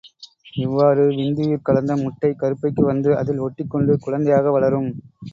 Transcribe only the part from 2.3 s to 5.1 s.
கருப்பைக்கு வந்து அதில் ஒட்டிக் கொண்டு குழந்தையாக வளரும்.